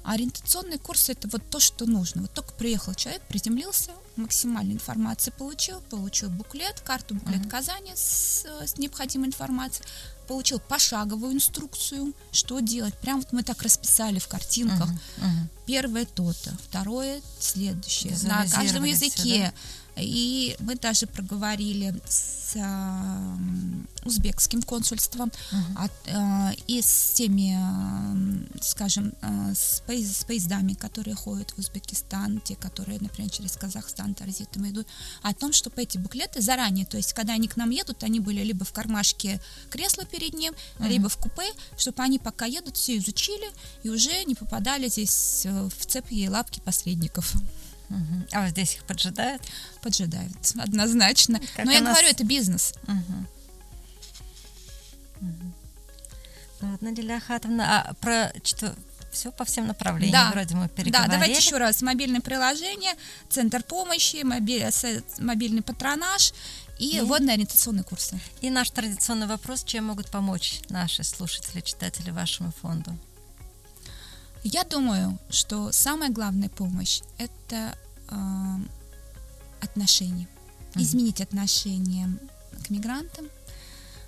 [0.07, 2.23] А ориентационные курсы это вот то, что нужно.
[2.23, 7.51] Вот только приехал человек, приземлился, максимальной информации получил, получил буклет, карту буклет uh-huh.
[7.51, 9.87] Казани с, с необходимой информацией,
[10.29, 12.95] получил пошаговую инструкцию, что делать.
[12.99, 14.89] Прям вот мы так расписали в картинках.
[14.89, 15.49] Uh-huh, uh-huh.
[15.67, 18.17] Первое то-то, второе следующее.
[18.23, 19.53] На каждом языке.
[19.97, 25.79] И мы даже проговорили с э, узбекским консульством Мгм.
[26.09, 32.41] а, и с теми, э, скажем, э, с, поезд- с поездами, которые ходят в Узбекистан,
[32.45, 34.87] те, которые, например, через Казахстан транзитом идут,
[35.23, 38.43] о том, чтобы эти буклеты заранее, то есть когда они к нам едут, они были
[38.45, 39.41] либо в кармашке
[39.71, 40.89] кресла перед ним, Мгм.
[40.89, 43.51] либо в купе, чтобы они пока едут, все изучили
[43.83, 47.33] и уже не попадали здесь э, в цепи и лапки посредников.
[48.33, 49.43] А вот здесь их поджидают?
[49.83, 51.41] Поджидают, однозначно.
[51.55, 52.75] Как Но я нас- говорю, это бизнес.
[52.87, 53.29] Мгм.
[55.21, 55.55] Мгм.
[56.63, 58.75] Ладно, Лилия Ахатовна, а про что
[59.13, 60.31] все по всем направлениям Да.
[60.33, 61.11] вроде мы Да, переговорили.
[61.13, 61.81] давайте еще раз.
[61.83, 62.95] Мобильное приложение,
[63.31, 64.17] центр помощи,
[64.71, 66.33] с- мобильный патронаж
[66.79, 67.01] и, И?
[67.01, 68.19] водные ориентационные курсы.
[68.43, 72.97] И наш традиционный вопрос, чем могут помочь наши слушатели, читатели вашему фонду?
[74.49, 77.77] Я думаю, что самая главная помощь– это
[78.09, 78.15] э,
[79.61, 80.29] отношения.
[80.75, 80.85] Мгм.
[80.85, 82.17] Изменить отношения
[82.65, 83.27] к мигрантам,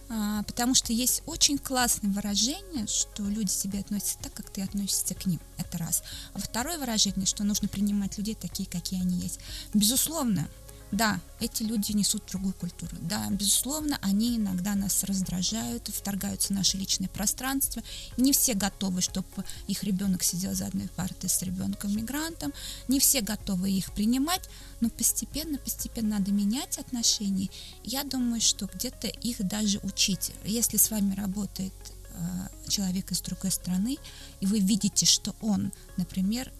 [0.08, 4.62] а, потому что есть очень классное выражение, что люди к тебе относятся так, как ты
[4.62, 5.40] относишься к ним.
[5.56, 6.04] Это раз.
[6.34, 9.40] А второе выражение, что нужно принимать людей такие, какие они есть.
[9.74, 10.48] Безусловно,
[10.90, 12.96] да, эти люди несут другую культуру.
[13.02, 17.82] Да, безусловно, они иногда нас раздражают, вторгаются в наше личное пространство.
[18.16, 19.26] Не все готовы, чтобы
[19.66, 22.54] их ребенок сидел за одной партой с ребенком-мигрантом.
[22.88, 24.48] Не все готовы их принимать,
[24.80, 27.50] но постепенно, постепенно надо менять отношения.
[27.84, 30.32] Я думаю, что где-то их даже учить.
[30.44, 31.74] Если с вами работает
[32.14, 33.98] э, человек из другой страны,
[34.40, 36.50] и вы видите, что он, например,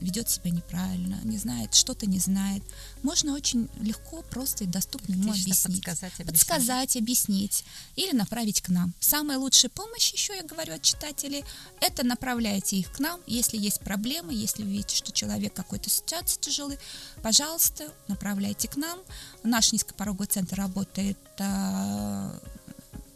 [0.00, 2.62] ведет себя неправильно, не знает, что-то не знает,
[3.02, 5.84] можно очень легко, просто и доступно ему объяснить.
[5.84, 6.26] подсказать, объяснить.
[6.26, 7.64] Подсказать, объяснить
[7.96, 8.94] или направить к нам.
[9.00, 11.44] Самая лучшая помощь, еще я говорю от читателей,
[11.80, 16.38] это направляйте их к нам, если есть проблемы, если вы видите, что человек какой-то ситуации
[16.40, 16.78] тяжелый,
[17.22, 18.98] пожалуйста, направляйте к нам.
[19.42, 22.38] Наш низкопороговый центр работает а,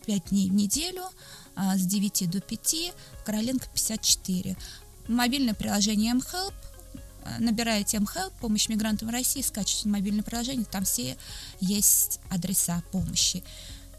[0.06, 1.04] 5 дней в неделю
[1.54, 4.56] а, с 9 до 5, Короленко 54.
[5.08, 6.54] Мобильное приложение mHelp,
[7.38, 11.16] набираете mHelp, помощь мигрантам в России, скачиваете мобильное приложение, там все
[11.60, 13.42] есть адреса помощи.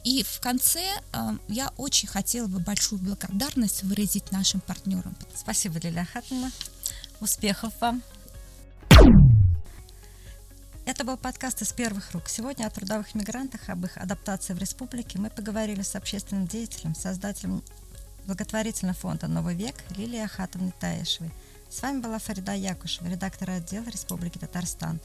[0.03, 5.15] И в конце а, я очень хотела бы большую благодарность выразить нашим партнерам.
[5.34, 6.51] Спасибо, Лилия Ахатовна.
[7.21, 8.03] Успехов вам.
[10.86, 12.28] Это был подкаст из первых рук.
[12.28, 17.63] Сегодня о трудовых мигрантах, об их адаптации в республике мы поговорили с общественным деятелем, создателем
[18.26, 21.32] благотворительного фонда «Новый век» Лилией Ахатовной Таишевой.
[21.74, 24.99] С вами была Фарида Якушева, редактор отдела Республики Татарстан.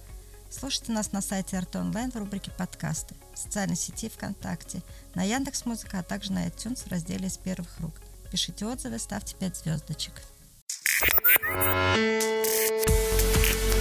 [0.50, 4.82] Слушайте нас на сайте РТ Онлайн в рубрике «Подкасты», в социальной сети ВКонтакте,
[5.14, 7.94] на Яндекс.Музыка, а также на iTunes в разделе «Из первых рук».
[8.30, 10.12] Пишите отзывы, ставьте 5 звездочек.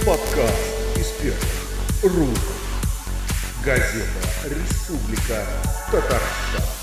[0.06, 2.38] Подкаст из первых рук.
[3.66, 5.46] Газета «Республика
[5.92, 6.77] Татарстан».